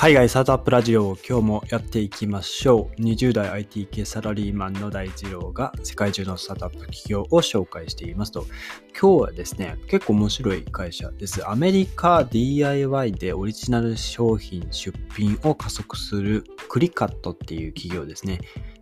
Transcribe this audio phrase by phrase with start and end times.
[0.00, 3.02] 海外スタートアップラジオを今日もやっていきましょう。
[3.02, 8.46] 20代 IT 系サラリーマンの大二郎が世界中のスタートアップ企業を紹介していますと、
[8.92, 11.50] 今日はですね、結構面白い会社です。
[11.50, 18.38] アメリカ DIY でオリジナル商品出品を加速するクリカットっていう企業ですね。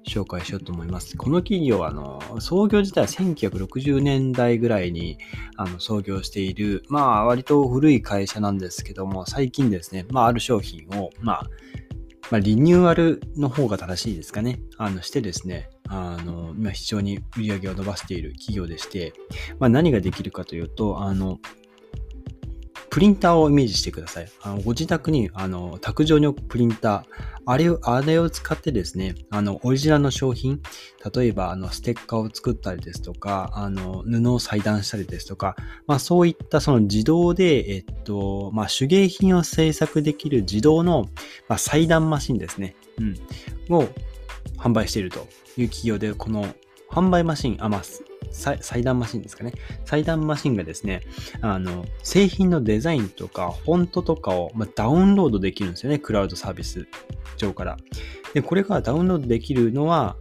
[0.06, 1.16] 紹介しようと思います。
[1.16, 5.18] この企業は、あの、創業自体は1960年代ぐらいに、
[5.56, 11.46] あの、創業している、まあ、割と古い会社なんですけども、最近ですね、まあ、ある商品を、まあ、
[12.30, 14.60] まあ、リニューアルの方が正しいですかね。
[14.78, 19.12] あの、してですね、あの、今非常に売り上げを伸ばしている企業でして、
[19.58, 21.38] まあ、何ができるかというと、あの、
[22.96, 24.28] プリンターをイメージしてください。
[24.40, 27.02] あのご自宅にあの卓上に置くプリンター、
[27.44, 30.62] あれを、あれを使ってですね、あの、オリジナルの商品、
[31.14, 41.04] 例えば、あの、ステッカーを作ったりですとか、あの、布を裁断したりですとか、まあ、そういったその自動で、えっと、まあ、手芸品を制作できる自動の、
[41.48, 43.84] まあ、裁断マシンですね、うん、を
[44.56, 45.28] 販売していると
[45.58, 46.46] いう企業で、この
[46.90, 47.82] 販売マシン、あ、まあ、
[48.36, 49.52] 裁断マシンですかね。
[49.84, 51.02] 裁断マシンがですね、
[51.40, 55.98] あの、製品のデザインとか、フォントとかを、まダウンロードできるんですよね。
[55.98, 56.86] クラウドサービス
[57.36, 57.76] 上から。
[58.34, 60.16] で、これがダウンロードできるのは、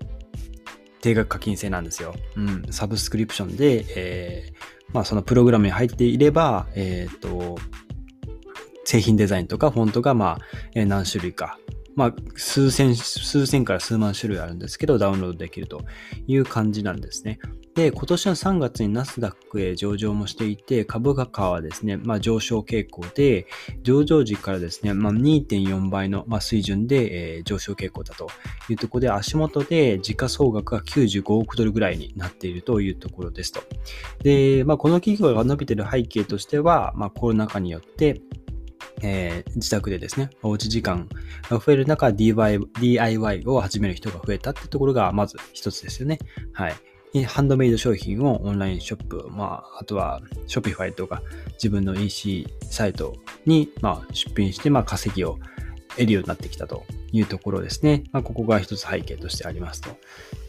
[1.02, 2.16] 定額課金制なんですよ。
[2.35, 4.55] うん、サブスクリプションで、えー、
[4.94, 7.57] まあ、そのプログラムに入っていれば、えっ、ー、と、
[8.85, 10.39] 製品デザインとかフォントが、ま
[10.75, 11.59] あ、何種類か
[11.95, 15.85] まあ、数千、数千から数万種類あるんですけど、ダウンロードできると
[16.27, 17.39] いう感じなんですね。
[17.76, 23.48] で、今年の3月にナスダックへ上場もしていて、株価はですね、まあ、上昇傾向で、
[23.84, 28.30] 上場時からですね、まあ、2.4倍の、まあ、水準で、えー、上昇傾向だと
[28.70, 33.62] いうところで、足元で時価総額が95億ドルぐらいになっているというところですと。
[34.23, 38.22] で、まあ、この企業が伸びている背景としては、まあ、コロナ禍によって、
[39.02, 41.09] えー、自宅でですね、おうち時間
[41.50, 46.19] が増える中、DIY, を始める人が増えたってところが、まず一つですよね。
[46.53, 46.75] はい。
[47.24, 51.22] ハンドメイド商品をオンラインショップ、まあ、あとは、ショピファイとか、
[51.53, 53.16] 自分の EC サイト
[53.46, 55.40] に、まあ、出品して、まあ、稼ぎを
[55.92, 58.03] 得るようになってきたというところですね。
[58.12, 59.90] まあ、ここが一つ背景としてありますと。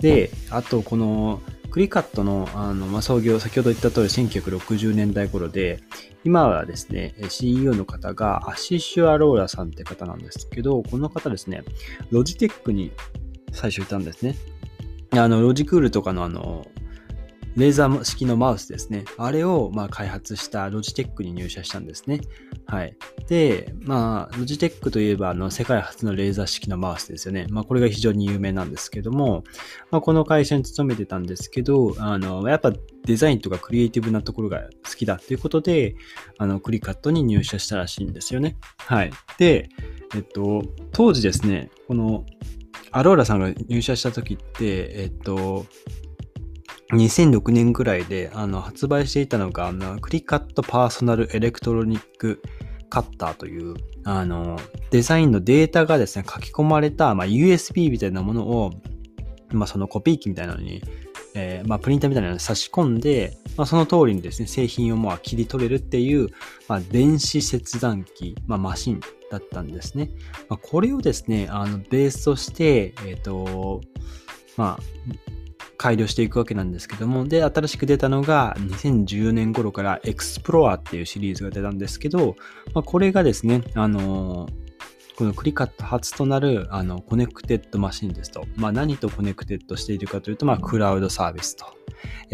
[0.01, 1.41] で、あと、この、
[1.71, 5.81] クリカットのあの、まあ、創業、先ほど言った通り1960年代頃で、
[6.25, 11.63] 今はですね、CEO の方がアシシュアローラさんって方なんですけど、この方ですね、
[12.11, 12.93] ロジテックに
[13.53, 14.37] 最初いたんですね。
[15.11, 16.67] あの、ロジクールとかのあの、
[17.57, 19.07] レーザー式のマウスですね。
[19.17, 22.21] あれを、まあ、開発したロジテックに入社したんですね。
[22.67, 22.95] はい。
[23.29, 27.47] で、まあ、ロジテックといえば、あの、世界初のレーザー式のマウスですよね。
[27.49, 29.43] まあ、これが非常に有名なんですけども、
[29.91, 32.75] まあ、この会社に勤めてたんですけど、あの、やっぱ
[33.07, 35.95] デザインとかクリエイティブなところが好きだっていうことで、
[36.37, 38.59] あの、クリカットに入社したらしいんですよね。
[38.77, 39.11] はい。
[39.39, 39.71] で、
[40.15, 40.63] えっと、
[40.93, 42.27] 当時ですね、この、
[42.97, 45.67] アローラさんが入社した時って、えっと、
[46.95, 52.41] 2006年ぐらいであの発売していたのが、あのクリカットパーソナルエレクトロニック
[52.89, 53.75] カッターという
[54.05, 54.59] あの
[54.91, 58.71] デザインのデータがですね、書き込まれた、まあ、USB みたいなものを、
[59.51, 60.83] まあ、そのコピー機みたいなのに、
[61.39, 66.31] えー、まあ、プリンターみたいなのに差し込んで、まあ、その通りにですね、製品をまあ切り取れるっていう、
[66.67, 70.11] まあ、電子切断機、まあ、マシンだったんですね。
[70.49, 73.83] まあ、これをですね、あのベースとして、えっ、ー、と、
[74.57, 74.83] まあ、
[75.77, 82.37] 改良していくわけなんですけども、で、新しく出たのが2014年頃からエクスプロアっていうシリーズが出たんですけど、
[82.73, 84.66] まあ、これがですね、あのー、
[85.17, 91.65] この Cricut 初となるあのコネクテッドマシンですと、まあ、何とコネクテッドしているかというと、まあ、クラウドサービスと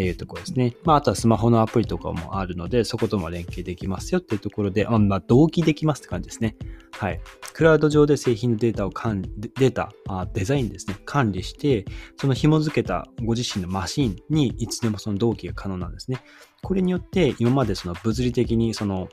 [0.00, 0.75] いうところですね。
[0.82, 6.56] まあ、あとはスマホのアプリとかもあるので、そことも連携できますよっていうところで、まあ、同期できますって感じですね。
[6.91, 7.20] はい。
[7.53, 11.84] クラウド上で製品のデータを管理、データあ、デザインですね、管理して、
[12.16, 16.20] その紐付けたご自身のマシンにいつでもその同期が可能なんですね。
[16.62, 19.08] これによって、今までその物理的にその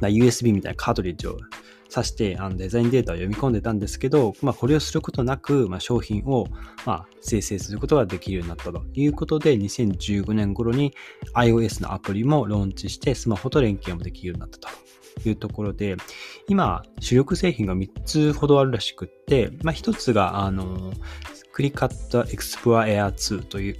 [0.00, 1.36] USB みたいなカートリッジを
[1.94, 6.48] 挿してあのデザインデータを読み込んでたんですけど、まあ、これをすることなく、まあ、商品を、
[6.84, 10.92] まあ、生成することができるようになったということで、2015年頃に
[11.34, 14.68] iOS のアプリもローンチして、スマホと連携もできるようになったと
[15.28, 15.96] いうところで、
[16.48, 20.92] 今、主力製品が3つほどあるらしくって、まあ、1つが、あの、
[21.52, 23.76] クリカットエクスプアエア2という、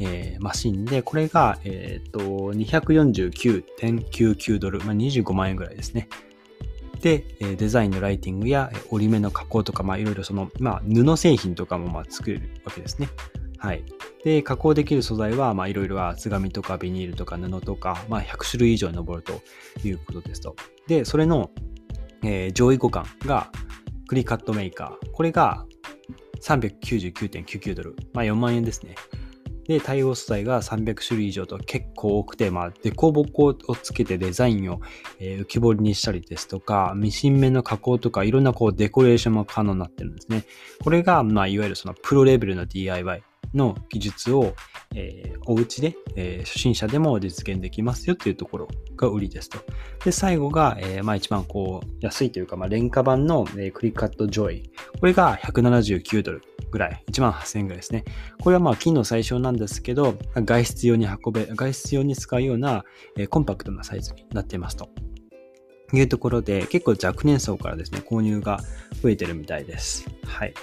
[0.00, 2.18] えー、マシンで、これが、えっ、ー、と、
[2.52, 6.08] 249.99ドル、まあ、25万円ぐらいですね。
[7.02, 7.24] で、
[7.56, 13.08] デザインのライティングや折り目の加工とか、まあいろいろその、まあ布製品とかもまあ作れるわけですね。
[13.58, 13.84] はい。
[14.24, 19.40] で、加工できる素材は、まあいろいろ厚紙とかビニールとか布とか、まあ100種類以上に上ると
[19.84, 20.54] いうことですと。
[20.86, 21.50] で、それの、
[22.22, 23.50] えー、上位互換が、
[24.06, 25.10] クリカットメーカー。
[25.10, 25.66] これが
[26.40, 27.96] 399.99ドル。
[28.12, 28.94] まあ4万円ですね。
[29.72, 34.80] で、対応素材が300種類以上と結構多くて、まあ、デコボコをつけてデザインを、
[35.18, 40.44] え、浮き彫りにしたりですとか、ミシン目の加工とか、いろんなこうデコレーションも可能になってるんですね。
[40.82, 43.22] これが、まあ、いわゆるそのプロレベルの DIY
[43.54, 44.54] の技術を、
[44.94, 49.58] えー、お家で、えー、初心者でも実現できますよっていうところが売りですと。
[50.04, 54.70] で、最後が、えー、まあ一番こう安いというか、まあ廉価版の、え、クリックカットジョイ。
[55.00, 56.42] これが179ドル
[56.72, 58.04] ぐらい、1万8000円ぐらいですね。
[58.40, 62.84] これはまあ金の最小なんですけど、外出用に運べ、外出用に使うような、
[63.16, 64.88] え、コンパクトなサイズになっていますと。
[65.94, 68.60] いうところで、結構若年層からですね、購入が
[69.02, 70.06] 増えてるみたいです。
[70.24, 70.54] はい。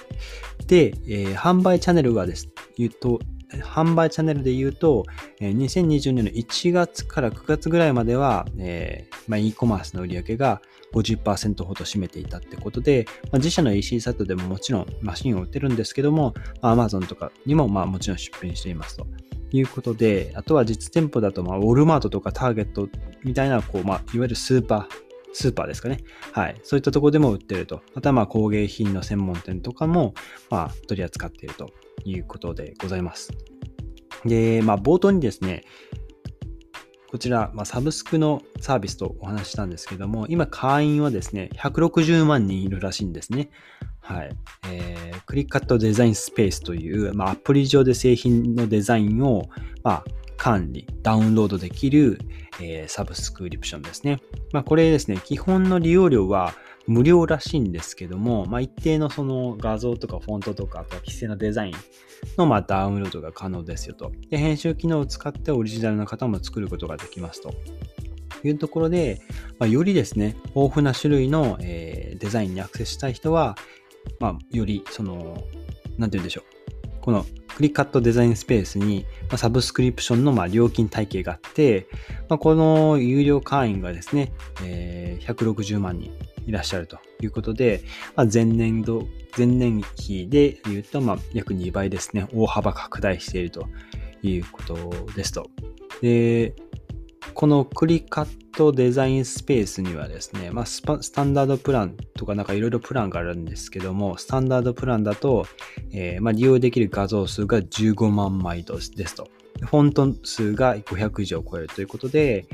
[0.66, 3.20] で、えー、販売チャンネルはです、言うと、
[3.58, 5.04] 販売チャンネルで言うと、
[5.40, 10.62] 2020年の1月から9月ぐらいまでは、えーまあ、e コマースの売り上げが
[10.94, 19.06] 50%ほど占めていたってことで、まあ、自社の EC サイトでももちろんマシンを売ってるんですけども、まあ、Amazon とかにもまあもちろん出品していますと。
[19.52, 22.88] いうことで、あとは実店舗だと、まあ、ウォルマートとかターゲット
[23.24, 25.98] みたいな、こう、まあ、いわゆるスーパー、スーパーですかね。
[26.32, 26.60] はい。
[26.62, 27.82] そういったところでも売ってると。
[27.94, 30.14] またまあ工芸品の専門店とかも、
[30.50, 31.70] まあ、取り扱っていると
[32.04, 33.32] いうことでございます。
[34.24, 35.64] で、まあ、冒頭にですね、
[37.10, 43.50] こちら、まあ、サブスクのサービスとお話したんですけども、今会員はですね、160万人いるらしいんですね。
[44.00, 44.30] はい。
[44.70, 49.48] えー、クリックカットデザインスペースという、まあ、アプリ上で製品のデザインを、
[49.82, 50.04] まあ、
[50.40, 52.18] 管理、ダウンロードできる、
[52.62, 54.22] えー、サブスクリプションですね。
[54.54, 56.54] まあ、これですね、基本の利用料は
[56.86, 61.74] 無料らしいんですけども、まあ、一定のその画像とかフォントとか、あとは規制のデザイン
[62.38, 64.12] のまダウンロードが可能ですよと。
[64.30, 67.52] で、編集機能を使ってオリジナルな方も作ることができますと。
[68.42, 69.20] いうところで、
[69.58, 73.56] まあ、よりですね、豊富な種類の、えー、デザインにアクセスしたい人は、
[74.20, 75.44] まあ、より、その、
[75.98, 76.44] なんて言うんでしょう。
[77.02, 77.26] この
[77.56, 81.86] クリカットデザインスペースに、ま、サブスクリプションのま料金体系があって、
[82.28, 84.32] ま、この有料会員がですね、
[84.64, 86.12] え、160万人
[86.46, 87.82] いらっしゃるということで、
[88.16, 89.06] ま、前年度、
[89.36, 93.68] 前年比で言うと、ま、約2倍ですね、大幅拡大していると
[94.22, 94.76] いうこと
[95.14, 95.50] ですと。
[96.00, 96.54] で、
[97.34, 100.82] このクリカットデザインスペースにはですね、まあ、ス
[101.12, 105.46] タンダードプランとかなんかいろいろプランがあるんですけども、スタンダードプランだと、
[105.92, 109.28] えー、まあ、利用できる画像数が15万枚ですと。
[109.60, 112.46] フォント数が500以上超えるということで、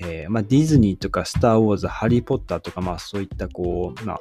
[0.00, 4.20] えー、まあ、ディズニーとかスター・ウォーズ、ハリー・ポッターとか、まあそういったこう、まあ、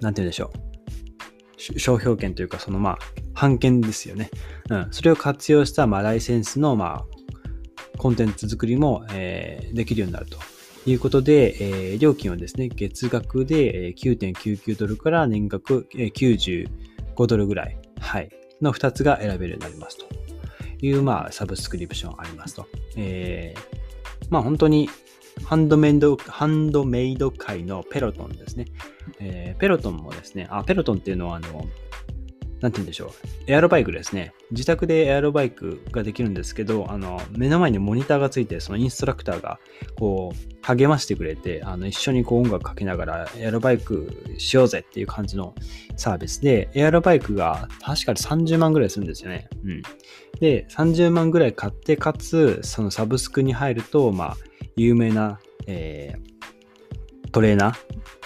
[0.00, 1.78] なんて言うんでしょう。
[1.78, 2.98] 商標権というか、そのまあ、
[3.34, 4.30] 版権ですよね。
[4.68, 4.88] うん。
[4.90, 7.11] それを活用した、まあ、ライセンスの、まあ、
[7.98, 10.38] コンテンツ作りも、え、できるようになると
[10.86, 16.68] いうことで、え、料金はですね、月額で9.99ドルから年額95
[17.26, 18.30] ドルぐらい、はい、
[18.60, 20.06] の2つが選べるようになりますと
[20.84, 22.66] いう、まあ、サブスクリプションありますと。
[22.96, 23.82] えー
[24.32, 24.88] まあ本当に
[25.44, 28.66] ハンドメイド、ハンドメイド界のペロトンですね。
[29.18, 31.66] えー、ペロトンもですね、あ、ペロトンっていうのはあの、
[32.62, 33.10] なんて言うんでしょう。
[33.48, 34.32] エアロバイクですね。
[34.52, 39.58] 自宅でエアロバイクができるんですけど、あの、目の前にモニターがついて、そのインストラクターが、
[39.98, 45.56] こう、励ましてくれて、あの、一緒にこう音楽かけながら、エアロバイクしようぜっていう感じの
[45.96, 49.48] サービスで、エアロバイクが確かに30万ぐらいするんですよね。
[49.64, 49.82] うん。
[50.38, 54.36] で、30万ぐらい買って、かつ、そのサブスクに入ると、まあ、
[54.76, 57.76] 有名な、えー、トレーナー。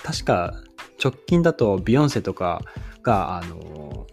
[0.03, 0.63] 確か、
[1.03, 2.61] 直近だとビヨンセとか
[3.03, 4.07] が、あの、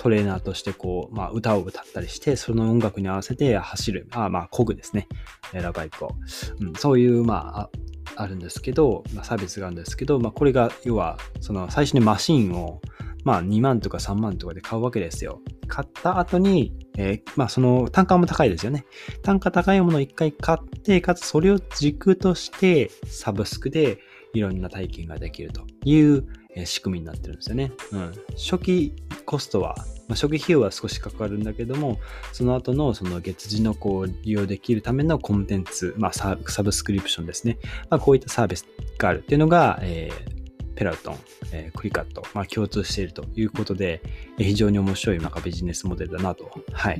[0.00, 4.08] トレーナーとしてこう、まあ、歌を歌ったりして、その音楽に合わせて走る。
[4.12, 5.06] あまあ、こぐですね。
[5.52, 6.12] エラバイクを。
[6.58, 7.68] うん、そういう、ま
[8.16, 12.80] あ、あるんですけど、まあ、サービスがあるんですけど、まあ、これが、要は、その、最初にマシンを、
[13.24, 15.42] まあ、2万とか3万とかで買うわけですよ。
[15.68, 18.86] 買った後に、えー、まあ、その、単価も高いですよね。
[19.22, 23.98] 単価高いものを一回買って、かつそれを軸として、サブスクで
[24.32, 27.72] いろんな体験ができるというえ仕組みになってるんですよね。
[27.92, 28.92] うん、初期
[29.24, 29.74] コストは、
[30.08, 31.98] まあ、初期費用は少しかかるんだけども、
[32.32, 37.58] その後のその月次のこう利用できるためのコンテンツ、まあ、サブスクリプションですね。
[37.88, 38.66] まあ、こういったサービス
[38.98, 41.16] があるっていうのが、えー、ペラトン、
[41.52, 44.02] えー、クリカット、まあ、共通しているということで、
[44.38, 46.50] えー、非常に面白いなんかビジネスモデルだなと。
[46.72, 46.98] はい。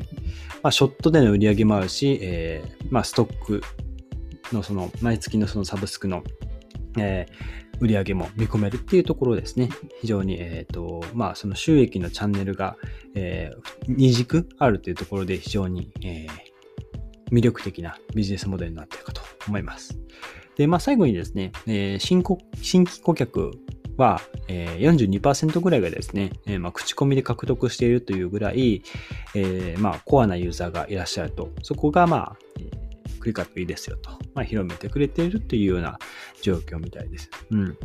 [0.63, 3.63] まあ、ショットでの売り上げもあるし、えー、まあ、ストック
[4.53, 6.23] のその毎月のそのサブスクの、
[6.99, 9.69] えー、売り上げも見込めるっていうところですね。
[10.01, 12.77] 非常に、えっ、ー、と、まあ、その収益のチャンネルが、
[13.15, 19.99] えー、二軸あるというところで非常に、えー、魅力的なビジネスモデルになっているかと思います。
[20.57, 22.23] で、まあ、最後にですね、えー、新
[22.61, 23.53] 新規顧客
[23.97, 28.83] は、えー、42%ぐらいがですね、えー、まあ、口コミで獲得しているというぐらい、
[29.35, 31.51] えー、まあ、コアなユーザーがいらっしゃると。
[31.63, 32.37] そこが、まあ、
[33.21, 35.99] クリカットいいですよと、まあ、広めてくれているというような
[36.43, 37.31] 状況みたいです。
[37.51, 37.79] うん。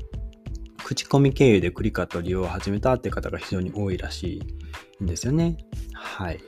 [0.84, 4.39] 口コミ経由でクリカット利用を始めたって方が非常に多いらし
[5.00, 5.58] いんですよね。
[5.94, 6.39] はい。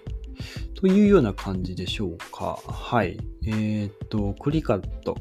[0.75, 2.59] というような感じでしょうか。
[2.67, 3.17] はい。
[3.45, 5.17] えー、っと、クリカット。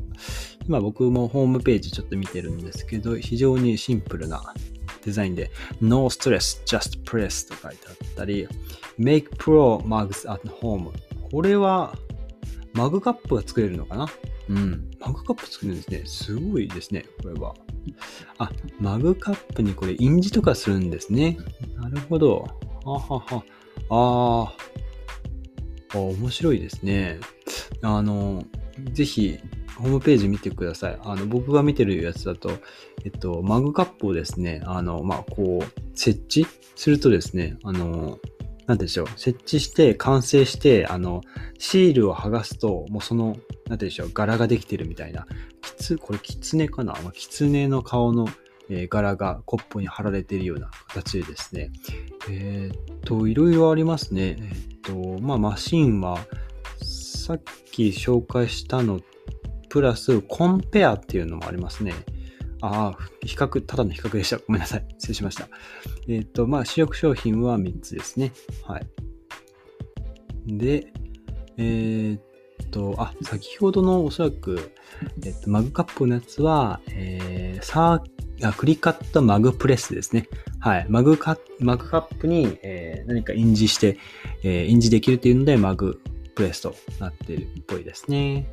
[0.66, 4.42] 今僕もホームページちょっと見てるんですけど、非常にシンプルな
[5.04, 8.46] デザインで、No stress, just press と書いてあったり、
[8.98, 10.92] Make Pro Mugs at Home。
[11.30, 11.96] これは
[12.76, 14.06] マグカップが作れるのかな？
[14.50, 14.90] うん。
[15.00, 16.02] マグカップ作れるんですね。
[16.04, 17.54] すごいですね、これは。
[18.38, 21.38] あ、マグカップにこれ印字とかするんですね。
[21.76, 22.46] なるほど。
[22.84, 23.44] ははは。
[23.90, 24.52] あ
[25.94, 25.98] あ。
[25.98, 27.18] 面白いですね。
[27.80, 28.44] あの、
[28.92, 29.38] ぜひ、
[29.76, 30.98] ホームページ見てください。
[31.02, 32.50] あの、僕が見てるやつだと、
[33.04, 38.18] えっと、マグカップをですね、あの、まあ、こう、設置するとですね、あの、
[38.66, 41.20] なんでしょう、設置して、完成して、あの、
[41.58, 43.36] シールを剥がすと、もうその、
[43.68, 45.26] なんでしょう、柄ができてるみたいな。
[45.62, 46.94] きつ、これ、キツネかな？
[47.12, 48.28] キツネの顔の、
[48.68, 51.70] えー、柄がコップに貼られているような形でですね。
[52.28, 54.36] えー、っと、いろいろありますね。
[54.40, 56.18] えー、っと、まあ、マシンは、
[56.82, 59.00] さっき紹介したの、
[59.68, 61.92] プラス、コンペアっていうのもありますね。
[62.60, 64.38] ああ、比較、ただの比較でした。
[64.38, 64.86] ごめんなさい。
[64.98, 65.48] 失礼しました。
[66.08, 68.32] えっ、ー、と、まあ、主力商品は3つですね。
[68.64, 68.86] はい。
[70.46, 70.92] で、
[71.58, 74.72] えー、っと、あ、先ほどのおそらく、
[75.24, 80.28] えっと、マグカップのやつは、えー、サー、あ、クリカットマグプレスですね。
[80.60, 80.86] はい。
[80.88, 83.98] マグカマグカップに、えー、何か印字して、
[84.42, 86.00] えー、印字できるっていうので、マグ
[86.34, 88.46] プレスとなっているっぽいですね。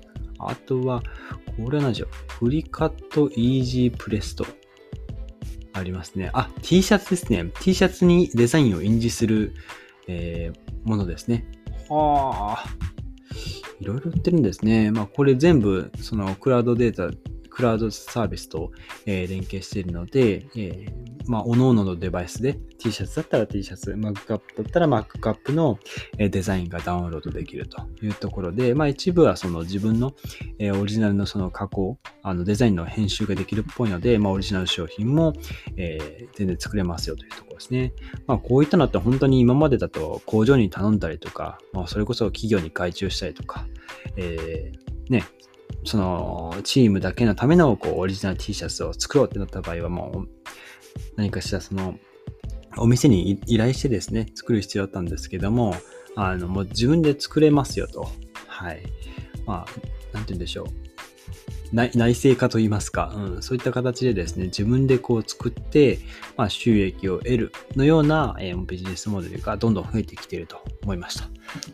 [0.49, 1.01] あとは、
[1.57, 2.09] これは何でしょう。
[2.45, 4.45] フリカットイージープレスト。
[5.73, 6.29] ありますね。
[6.33, 7.51] あ、T シャツですね。
[7.61, 9.53] T シャツにデザインを印字する、
[10.07, 11.45] えー、ものですね。
[11.89, 12.65] はあ。
[13.79, 14.91] いろいろ売ってるんですね。
[14.91, 17.15] まあ、これ全部、そのクラウドデータ、
[17.53, 18.71] クラウドサービスと、
[19.05, 20.91] えー、連携しているので、えー、
[21.27, 25.77] まあ、各々のデバイスで T シャツだったら T シャツ、マグカップだったらマグカップの
[26.17, 30.13] デザインがダウンロードできるというところで、まあ、一部はその自分の
[30.57, 35.33] えオリジナルのその加工、あのデザインの編集ができるっぽいので、まあ、オリジナル商品も、
[35.77, 37.93] え、全然作れますよというところですね。
[38.25, 43.67] まあ、こういったのって本当に今までだと工場に頼んだりとか、まあ、それこそ企業に外注したりとか、
[44.17, 45.23] えー、ね、
[45.85, 50.29] そのチームだけのためのこうオリジナル T シャツを作ろうってなった場合はもう
[51.15, 51.97] 何かしらその、
[52.77, 55.75] お店に依頼してですね、作る必要だったんですけども、
[56.15, 58.09] あの、もう自分で作れますよと。
[58.47, 58.83] はい。
[59.45, 59.65] まあ、
[60.13, 60.92] 何て言うんでしょう。
[61.73, 65.99] 内内製化といいますか、うん、そういった形でですね、自分でこう作って、
[66.37, 71.27] まあ、収益を得るのような、えー、ビジネスモデルがどんどん増えてきていると思いました。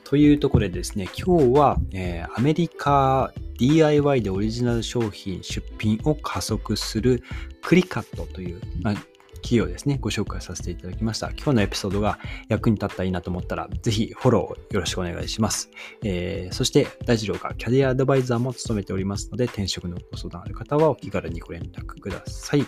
[0.05, 7.21] というところでですね、今日は、えー、アメリカ DIY でオリジナル商品出品を加速する
[7.61, 8.95] クリカットという、まあ、
[9.41, 11.29] 企業ですね、ご紹介させていただきました。
[11.29, 15.69] 今日のエピソードが役に立ったらいいなと思ったら、ぜひフォローよろしくお願いします。
[16.03, 22.65] えー、そして、大二郎がキャリアアドバイザーも務めておりますので、転職のご相談ある方はお気軽にご連絡ください。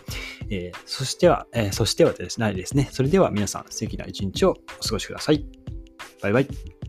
[0.50, 2.90] えー、そしては、えー、そしてはですね、ないですね。
[2.92, 5.46] それでは皆さん、素敵な一日をお過ごしください。
[6.22, 6.81] バイバイ。